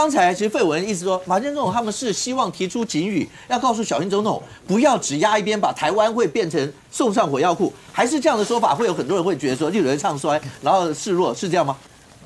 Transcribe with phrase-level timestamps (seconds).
[0.00, 11.76] 刚才其实费文意思说，马建总统他们是希望提出警语，要告诉小英总统不要只压一边，把台湾会变成送上火药库，还是这样的说法，会有很多人会觉得说，立委唱衰，然后示弱，是这样吗？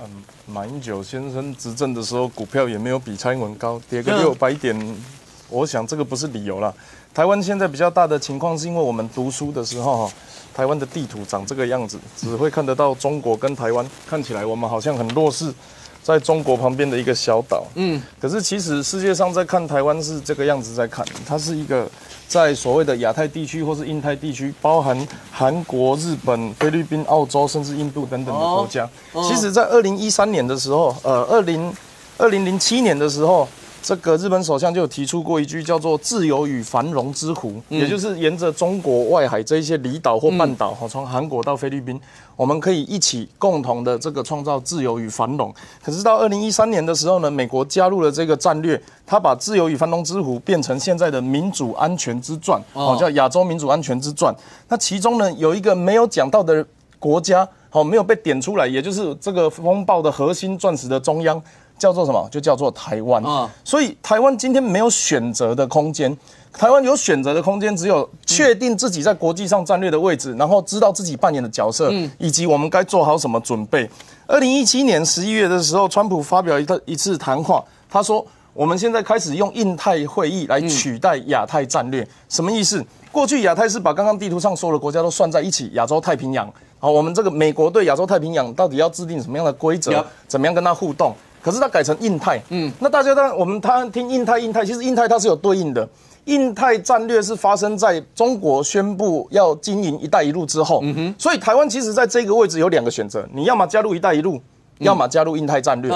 [0.01, 0.09] 嗯，
[0.47, 4.97] 马英九先生执政的时候，股票也没有比蔡英文高，跌个六百点，
[5.49, 6.73] 我想这个不是理由了。
[7.13, 10.13] 台湾现在比较大的情况，是因为我们读书的时候，哈，
[10.55, 15.53] 台湾的地图长这个样子，只会看得到中国跟台湾，看起来我们好像很弱势。
[16.05, 21.91] 在中国旁边的一个小岛，嗯，可是其实世界上在看台湾是这个样子在看，它是一个
[22.29, 28.87] 在所谓的亚太地区或是印太地区，包含韩国、日本、菲律宾、澳洲，甚至印度等等的国家。
[29.27, 31.73] 其实，在二零一三年的时候，呃，二零
[32.19, 33.49] 二零零七年的时候。
[33.85, 42.01] 这个日本首相就有提出过一句叫做“自由与繁荣之湖”，也就是沿着中国外海这一些离岛或半岛，哈，从韩国到菲律宾，
[42.35, 45.55] 我们可以一起共同的这个创造自由与繁荣。
[45.85, 54.35] 可是到二零一三年的时候呢，美国加入了这个战略，他把“自由与繁荣之湖”变成现在的“民主安全之钻”，哦，叫“亚洲民主安全之钻”。
[54.67, 56.67] 那其中呢，有一个没有讲到的
[56.99, 61.39] 国家，哦，没有被点出来，也就是这个风暴的核心钻石的中央。
[61.79, 62.29] 叫做什么？
[62.31, 63.51] 就叫做台湾啊！
[63.65, 66.17] 所以台湾今天没有选择的空间。
[66.53, 73.91] 台湾有选择的空间，只有确定自己在国际上战略的位置，然后知道自己扮演的角色，以及我们该做好什么准备。
[74.29, 82.85] 二零一七年十一月的时候，川普发表一一次谈话，他说：“我们现在开始用印太会议来取代亚太战略。”什么意思？
[83.11, 86.49] 过去亚太是把刚刚地图上所有的国家都算在一起，亚洲太平洋。
[86.79, 90.05] 好，我们这个美国对亚洲太平洋到底要制定什么样的规则？
[90.29, 91.13] 怎么样跟他互动？
[91.45, 95.87] 可是它改成印太，嗯，那大家当然我们他听印太印太，其实印太它是有对应的，
[96.25, 104.41] 印太战略是发生在中国宣布要经营“一带一路”之后，嗯哼，所以台湾其实在这个位置有两个选择，你要么加入“一带一路”，
[104.81, 105.93] 要么加入印太战略。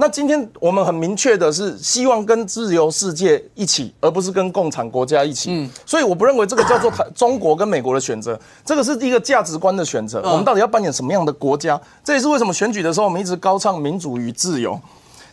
[0.00, 5.50] 那今天我们很明确的是，希望跟自由世界一起，而不是跟共产国家一起。
[5.50, 10.22] 嗯，所以我不认为这个叫做台中国跟美国的选择，这个是一个价值观的选择。
[10.22, 11.80] 我们到底要扮演什么样的国家？
[12.04, 14.80] 这也是为什么选举的时候我们一直高唱民主与自由。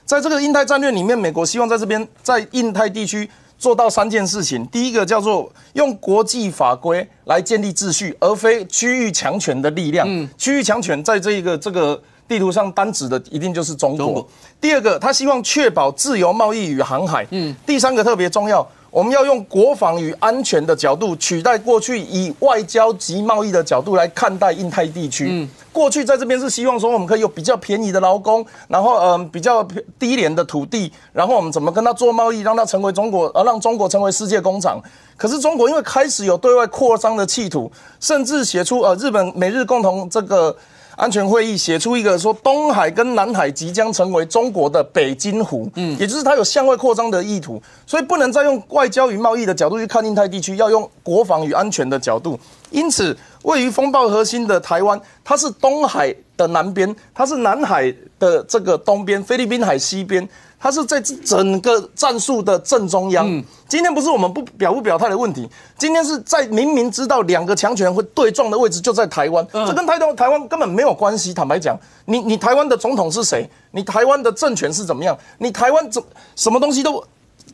[0.04, 3.30] 在这个印太战略里面，美国希望在这边在印太地区
[3.60, 4.66] 做到三件事情。
[4.70, 10.08] 第一个叫做用国际法规来建立秩序，而非区域强权的力量。
[10.10, 12.02] 嗯，区域强权在这一个这个。
[12.28, 14.28] 地图上单指的一定就是中国。
[14.60, 17.26] 第二个，他希望确保自由贸易与航海。
[17.32, 17.56] 嗯。
[17.66, 25.28] 第三个特别重要，我们要用国防与安全的角度取代过去以外交及贸易的角度来看待印太地区。
[25.30, 25.50] 嗯。
[25.72, 29.62] 过去在这边是希望说我们可以有比较便宜的劳工，然后嗯比较
[30.00, 34.82] 低廉的土地，然后我们怎么跟他做贸易，让他成为中国，呃让中国成为世界工厂。
[35.18, 40.56] 可是中国因为开始有对外扩张的企图，甚至写出呃日本美日共同这个。
[40.96, 52.40] 安全会议写出一个说，东海跟南海即将成为中国的北京湖，嗯，也就是它有向外扩张的意图，所以不能再用外交与贸易的角度去看印太地区，要用国防与安全的角度。
[52.72, 60.28] 因此，位于风暴核心的台湾，它是东海的南边，它是南海的这个东边，菲律宾海西边。
[60.66, 63.24] 它是在整个战术的正中央。
[63.68, 71.32] 今天不是我们不表不表态的问题，今天是在明明知道两个强权会对撞的位置就在台湾，这跟台湾台湾根本没有关系。
[71.36, 73.48] 坦白讲，你你台湾的总统是谁？
[73.70, 75.16] 你台湾的政权是怎么样？
[75.38, 76.02] 你台湾怎
[76.36, 77.04] 什么东西都。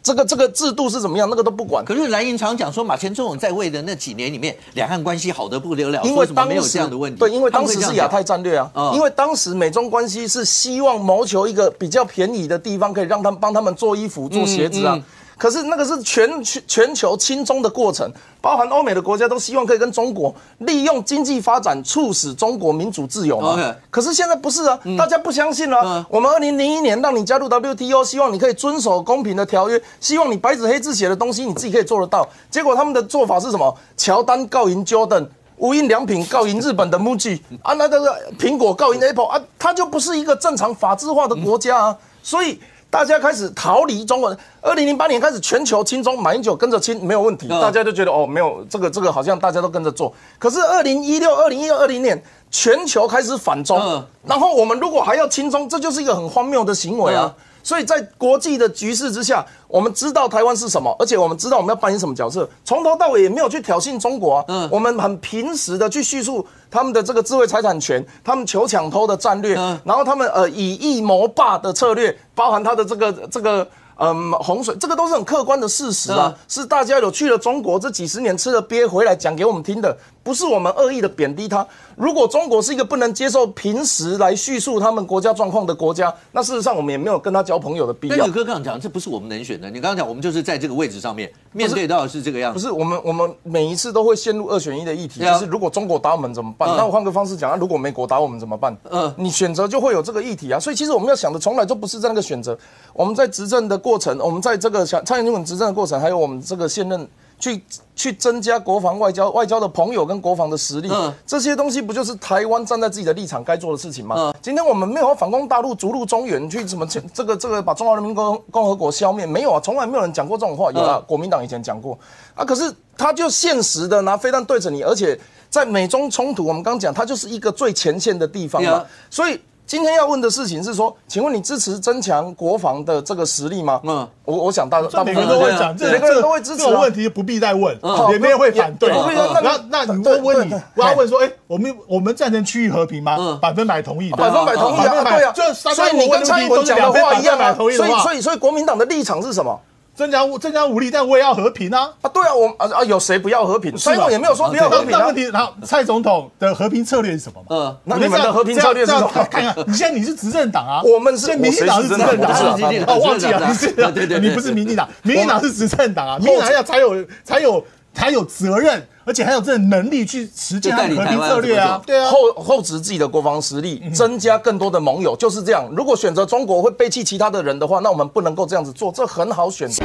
[0.03, 1.29] 这个这个制度是怎么样？
[1.29, 1.85] 那个都不管。
[1.85, 6.01] 可是蓝营常讲说，马前总统在位的那几年里面，两岸关系好得不得了。
[6.03, 7.19] 因为当时没有这样的问题。
[7.19, 8.91] 对，因为当时是亚太战略啊。
[8.93, 14.99] 因为当时美中关系是希望谋求一个比较便宜的地方，可以让他们帮他们做衣服、做鞋子啊。
[15.41, 18.07] 可是那个是全全全球亲中的过程，
[18.39, 23.57] 包含欧美的国家都希望可以跟中国利用经济发展促使中国民主自由嘛。
[23.89, 26.05] 可是现在不是啊，大家不相信了。
[26.07, 32.23] 我们二零零一年让你加入 WTO，希望你可以遵守公平的条约，希望你白纸黑字写的东西你自己可以做得到。
[32.51, 33.75] 结果他们的做法是什么？
[33.97, 42.59] 乔丹告赢 Jordan，无印良品告赢日本的 MUJI，啊，那个苹果告赢 Apple 啊，它就不是一个正常法制化的国家啊，所以。
[42.91, 44.35] 大家开始逃离中国。
[44.61, 50.13] 二零零八年开始，全球亲中，马英九跟着亲没有问题，大家就觉得哦，没有这个这个好像大家都跟着做。
[50.37, 52.21] 可是二零一六、二零一二、二零年，
[52.51, 57.33] 全球开始反中，然后我们如果还要亲中，这就是一个很荒谬的行为啊。
[57.63, 64.45] 所以在国际的局势之下，我们知道台湾是什么，而且我们知道我们要扮演什么角色，从头到尾也没有去挑衅中国啊。
[64.47, 73.67] 嗯，我们很平实的去叙述他们的这个智慧财产权，他们求抢偷的战略，然后他们呃以夷谋霸的策略，包含他的这个这个。
[74.03, 81.65] 嗯，洪水，这个都是很客观的事实啊嗯，是大家有去了中国这几十年吃了鳖回来讲给我们听的，不是我们恶意的贬低他。
[81.95, 88.31] 如果中国是一个不能接受平时来叙述他们国家状况的国家，那事实上我们也没有跟他交朋友的必要但宇。
[88.31, 89.69] 哥刚刚讲，这不是我们能选的。
[89.69, 92.59] 你刚刚讲，我们就是在这个位置上面面对到的是这个样子。
[92.59, 96.69] 不是我们，我们每一次都会陷入二选一的议题，啊就是如果中国打我们怎么办？
[96.69, 98.75] 嗯那我换个方式讲，那如果美国打我们怎么办？
[98.89, 100.59] 嗯嗯，你选择就会有这个议题啊。
[100.59, 102.57] 所以其实我们要想的从来就不是在那个选择，
[102.93, 107.07] 我们在执政的过程，我们在这个小蔡英文执政的过程，还有我们这个现任
[107.41, 107.61] 去
[107.95, 114.15] 去增加国防外交外交的朋友跟国防的实力，嗯这些东西不就是台湾站在自己的立场该做的事情吗？
[114.17, 120.71] 嗯今天我们没有要反攻大陆、逐鹿中原，去什么这这个这个把中华人民共共和国消灭，没有啊，从来没有人讲过这种话。
[120.71, 121.97] 有啊，嗯国民党以前讲过
[122.35, 129.41] 啊，可是他就现实的拿飞弹对着你，而且在美中冲突，我们刚讲，它就是一个最前线的地方嘛所以。
[129.65, 133.79] 今天要问的事情是说，请问你支持增强国防的这个实力吗？
[133.83, 133.99] 嗯。
[133.99, 136.65] 嗯，我我想大大部分每个人都会讲，每个人都会支持啊。
[136.65, 138.89] 这种问题不必再问嗯，也没有会反对。
[138.89, 143.03] 也也不必再那那那你对问问你我要问说，哎，我们我们赞成区域和平嗯。
[143.03, 143.39] 吗？
[143.41, 149.57] 百分百同意，百分百同意啊，对啊，就所以你跟蔡英文讲的话一样啊，所以所以以所以国民党的立场是什么？
[149.93, 151.89] 增加增加武力，但我也要和平啊。
[152.01, 153.77] 啊，对啊，我啊啊，有谁不要和平？
[153.77, 155.15] 所以我也没有说不要和平啊那那问。
[155.15, 157.45] 题，然后蔡总统的和平策略是什么嘛？
[157.49, 159.07] 嗯，那你们的和平策略是什么？
[159.13, 162.43] 看看，你现在你是执政党啊，我们是民进党是执政党是
[162.87, 172.09] 哦，忘记了，你是对对对你不是民进党，民进党是执政党啊，民进党要才有才有才有责任，而且还有这个能力去实践和平策略啊，对啊。
[172.11, 175.67] 厚厚植自己的国防实力，增加更多的盟友，就是这样。
[175.75, 179.83] 如果选择中国会背弃其他的人的话，那我们不能够这样子做，这很好选择。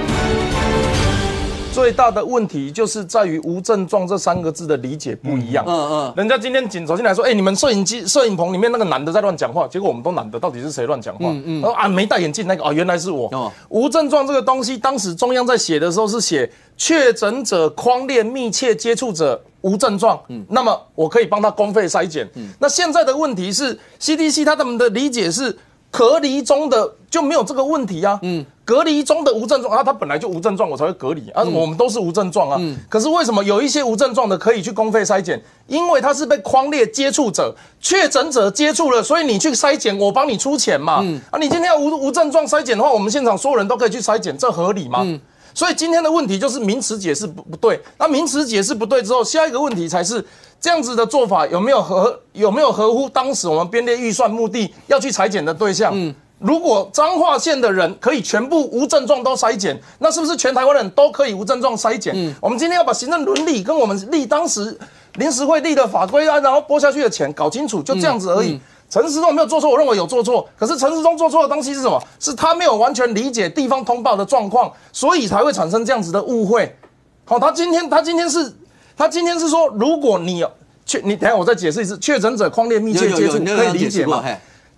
[1.77, 5.63] 最大的问题就是在于无症状这三个字的理解不一样。
[5.69, 11.27] 嗯嗯人家今天警走进来说：“哎、你们摄影机、 摄影棚里面那个男的在乱讲话。”结果我们都懒得，到底是谁乱讲话？
[11.29, 11.63] 嗯嗯。
[11.75, 13.29] 啊，没戴眼镜那个啊，原来是我。
[13.33, 22.27] 哦无症状这个东西，当时中央在写的时候是写确诊者框列密切接触者无症状，嗯，那么我可以帮他公费筛检。
[22.37, 25.55] 嗯，那现在的问题是 CDC 他们的理解是
[25.91, 35.43] 隔离中的就没有这个问题啊，嗯，隔离中的无症状啊，他本来就无症状，我才会隔离啊，我们都是无症状啊，可是为什么有一些无症状的可以去公费筛检？
[35.67, 45.07] 因为他是被框列接触者、确诊者接触了，所以你去筛检，我帮你出钱嘛，啊，你今天要无无症状筛检的话，我们现场所有人都可以去筛检，这合理吗？
[45.55, 50.23] 所以今天的问题就是名词解释不不对，那名词解释不对之后，下一个问题才是
[50.61, 55.93] 这样子的做法有没有合有没有合乎当时我们编列预算目的要去裁剪的对象？
[55.95, 62.13] 嗯，如果彰化县的人可以全部无症状都筛检，那是不是全台湾人都可以无症状筛检？
[62.17, 64.77] 嗯，我们今天要把行政伦理跟我们立当时
[65.15, 68.61] 临时会立的法规啊，然后拨下去的钱搞清楚，就这样子而已。
[68.89, 70.49] 陈时中没有做错，我认为有做错。
[70.57, 72.01] 可是陈时中做错的东西是什么？
[72.21, 76.77] 是他没有完全理解地方通报的状况，所以才会产生这样子的误会。
[77.25, 78.55] 好，他今天他今天是，
[78.97, 80.51] 他今天是说，如果你有
[80.87, 84.25] 确，你等下我再解释一次，确诊者框列密切接触你可以理解吗？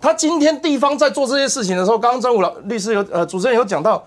[0.00, 4.04] 他今天地方在做这些事情的时候，刚刚张武老律师有呃主持人有讲到，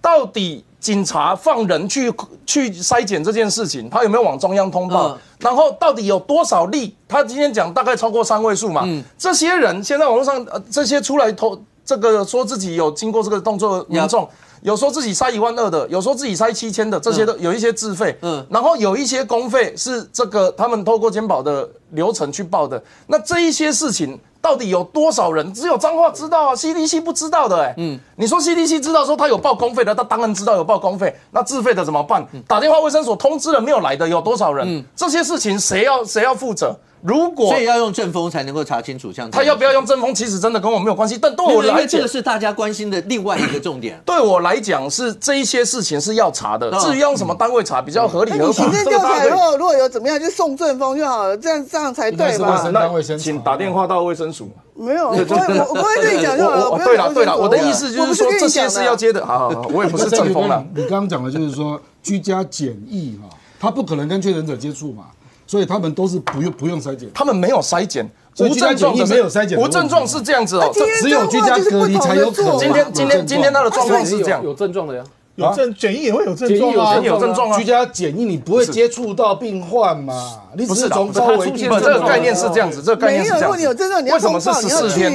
[0.00, 2.12] 到底警察放人去
[2.46, 5.08] 去筛检这件事情，他有没有往中央通报？
[5.08, 6.94] 嗯然后到底有多少例？
[7.08, 8.82] 他今天讲大概超过三位数嘛。
[8.86, 14.28] 嗯这些人现在网络上呃这些出来投这个说自己有经过这个动作的民众。
[14.62, 22.82] 有说自己塞一万二的，有说自己塞七千的，这些都有一些自费，嗯嗯，然后有一些公费是这个他们透过健保的流程去报的。
[23.08, 25.52] 那这一些事情到底有多少人？
[25.52, 32.24] 只有彰化知道啊，CDC 不知道的、哎，嗯，你说 CDC 知道说他有报公费的，他当然知道有报公费，那自费的怎么办？
[32.46, 34.84] 打电话卫生所通知了没有来的有多少人？
[34.94, 36.78] 这些事情谁要谁要负责？
[37.02, 42.08] 如果所以要用正风才能够查清楚，像他要不要用正风，其实真的跟我没有关系，但对我来讲这个。
[42.12, 43.98] 是大家关心的另外一个重点。
[44.06, 48.84] 对我来讲是这一些事情是要查的，嗯至于用什么单位查比较合理合法，行政。
[48.84, 52.72] 调查以后，如果有怎么样，就送正风就好了，这样这样才对吧应该是卫生？
[52.72, 54.50] 单位先请打电话到卫生署。
[54.74, 56.84] 没有，我我我不会跟你讲就好了。
[56.84, 59.24] 对了对了，我的意思就是说这些是要接的。
[59.24, 60.64] 好好好， 我也不是正风了。
[60.74, 63.28] 你刚刚讲的就是说居家检疫哈，
[63.58, 65.04] 他不可能跟确诊者接触嘛，
[65.52, 67.06] 所以他们都是不用不用筛检。
[67.12, 70.70] 他们没有筛检，无症状的没有筛检无症状是这样子哦。
[70.72, 75.04] 这只有居家隔离才有可能今天今天今天他的状况是这样，有症状的呀。
[75.34, 77.04] 有症检疫也会有症状啊有症。
[77.04, 80.14] 有症状啊居家检疫你不会接触到病患嘛？
[80.56, 85.12] 你只是不是的从稍微不，这个概念是这样子，这个概念是这没有如样为什么是十四天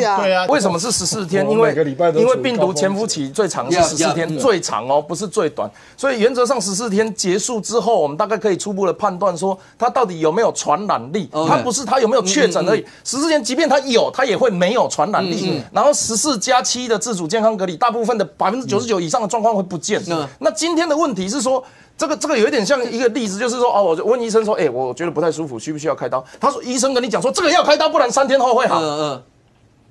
[0.50, 1.48] 为什么是十四天？
[1.50, 5.70] 因为每个礼拜都因为病毒潜伏期最长是十四天，最长哦，不是最短。
[5.96, 11.30] 所以原则上十四天结束之后，我们大概可以初步的判断说，它到底有没有传染力。
[11.48, 12.84] 它不是它有没有确诊而已。
[13.04, 15.62] 十四天，即便它有，它也会没有传染力。
[15.72, 20.28] 然后十四加七的自主健康隔离，大部分的百分之九十九以上的状况会不见嗯。
[20.40, 21.64] 那今天的问题是说。
[21.98, 26.24] 这个这个有一点像一个例子，就是说哦，我就问医生说，哎、我觉得不太舒服，需不需要开刀？
[26.40, 28.80] 他说医生跟你讲说这个要开刀，不然三天后会好。
[28.80, 29.24] 嗯嗯，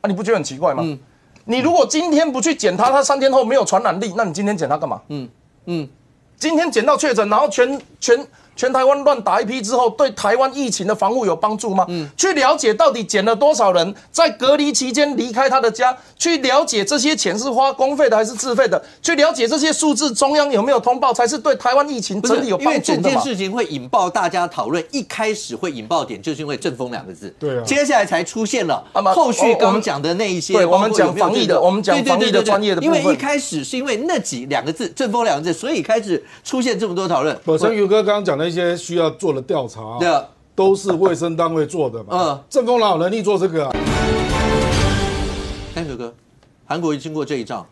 [0.03, 0.85] 啊，你不觉得很奇怪吗？
[1.49, 5.01] 你如果今天不去检查，他三天后没有传染力，那你今天检查干嘛？
[5.09, 5.29] 嗯
[5.67, 5.89] 嗯，
[6.37, 11.85] 今天检到确诊，然后全全全台湾乱打一批之后，对台湾疫情的防护有帮助吗？
[11.89, 23.03] 嗯，去了解到底减了多少人在隔离期间离开他的家，去了解这些钱是花公费的还是自费的，去了解这些数字中央有没有通报，才是对台湾疫情真的有帮助的嘛。
[23.03, 28.83] 整件事情会引爆大家讨论，一开始会引爆点就是因为“阵风”两个字，对啊接下来才出现了
[29.15, 37.37] 后续我我们刚讲的那一些，对我们讲防疫的我们讲对对防疫的专业的部因为一开始是因为那几两个字“阵风”两个字，所以开始出现这么多讨论。
[37.45, 40.25] 我像宇哥刚刚讲的一些需要做的调查啊，对啊，
[40.55, 42.09] 都是卫生单位做的嘛。
[42.11, 43.77] 嗯嗯，正风哪有能力做这个啊？
[45.75, 46.15] 三水哥，
[46.65, 47.67] 韩国经过这一仗，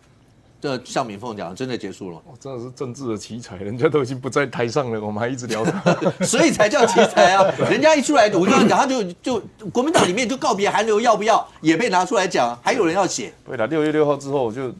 [0.61, 5.95] 这向敏凤讲，真的结束了，真的是政治的奇才，人家都已经不在台上了，我们还一直聊他。
[6.25, 7.45] 所以才叫奇才啊！
[7.71, 9.41] 人家一出来，我就讲，他就就
[9.73, 13.33] 国民党里面就告别韩流要不要也被拿出来讲，还有人要写。
[13.47, 14.71] 对了，六月六号之后我就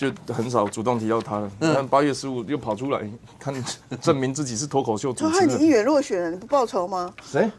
[0.00, 1.50] 就很少主动提到他了。
[1.60, 3.00] 但八月十五又跑出来，
[3.38, 3.52] 看
[4.00, 5.32] 证明自己是脱口秀主持人。
[5.32, 7.12] 他害你议员落选了，你不报仇吗？
[7.22, 7.50] 谁？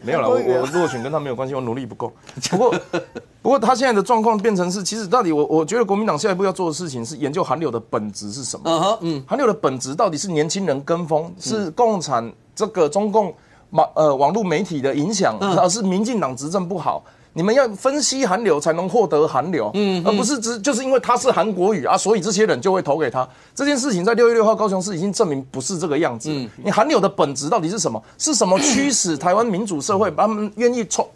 [0.00, 2.12] 没有了，我我落选跟他没有关系，我努力不够。
[2.50, 2.74] 不过
[3.42, 8.62] 不过他现在的状况变成是，其实到底我我觉得国民党下一步要做的事情是研究韩流的本质是什么。
[8.66, 13.34] 嗯哼，嗯，韩流的本质到底是年轻人跟风，是共产这个中共
[13.70, 17.02] 网呃网络媒体的影响，而是民进党执政不好。
[17.38, 23.26] 你们要分析韩流才能获得韩流，嗯，而不是只就是因为他是韩国语啊，所以这些人就会投给他。
[23.54, 26.28] 这件事情在六月六号高雄市已经证明不是这个样子。
[26.56, 28.02] 你韩流的本质到底是什么？
[28.18, 31.06] 是什么驱使台湾民主社会把他们愿意冲？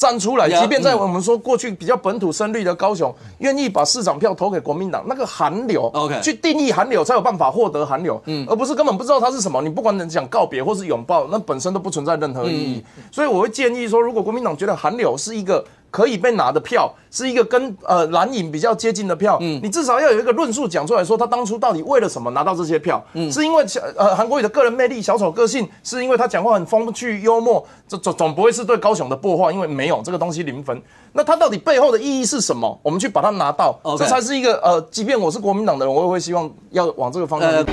[0.00, 9.60] 站出来，即便在我们说过去比较本土深绿的高雄，愿意把市长票投给国民党，那个韩流 OK 去定义韩流才有办法获得韩流，嗯，而不是根本不知道它是什么。
[9.60, 12.82] 你不管能讲告别或是拥抱，那本身都不存在任何意义。
[13.12, 23.04] 所以我会建议说，如果国民党觉得韩流是一个可以被拿的票，是一个跟呃蓝营比较接近的票，你至少要有一个论述讲出来说，他当初到底为了什么拿到这些票？
[23.30, 30.80] 是因为小呃韩国瑜的个人魅力、小丑个性，是因为他讲话很风趣幽默，这总总不会是对高雄的破坏，因为没有这个东西零分。
[31.12, 32.78] 那他到底背后的意义是什么？
[32.82, 37.64] 我们去把它拿到这才是一个呃，即便我是国民党的人，我也会希望要往这个方向呃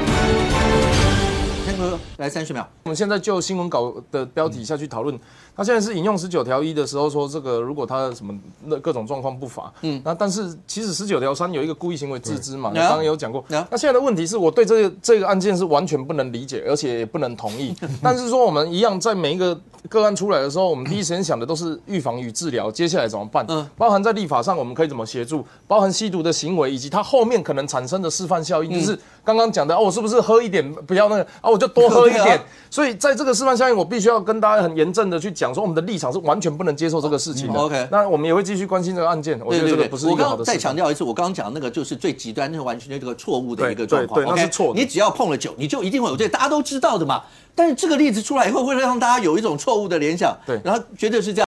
[1.77, 1.81] 去。
[1.81, 5.17] 天哥来三十秒，我们现在就新闻稿的标题下去讨论，
[5.55, 8.33] 他现在是引用十九条一的时候说，这个如果他什么
[8.65, 13.41] 那各种状况不法，嗯，那但是其实十九条三有一个故意行为自知嘛，你刚刚有讲过。
[13.49, 17.75] 啊那现在的问题是我对这个这个案件是完全不能理解，而且也不能同意。
[18.01, 23.45] 但是说我们一样在每一个个案出来的时候，我们第一时间想的都是预防与治疗，接下来怎么办？
[23.49, 32.39] 嗯，包含在立法上我们可以怎么协助，包含吸毒的行为以及它后面可能产生的示范效应，就是刚刚讲的哦，我是不是喝一点不要那个啊，我就多喝一点。
[32.69, 37.57] 所以在这个示范效应，我必须要跟大家很严正的去讲说，我们的立场是完全不能接受这个事情的。
[37.57, 40.51] 嗯，OK 那我们也会继续关心这个案件，我觉得对对对，这个不是一我刚刚个好的事。
[40.51, 44.19] 再强调一次，我刚刚讲那个就是最极端，那完全是这个错误的一个状况。
[44.19, 47.23] 对对那是错你只要碰了酒，你就一定会有罪，大家都知道的嘛。
[47.55, 51.35] 但是这个例子出来以后，会让大家有一种错误的联想，对然后觉得是这样。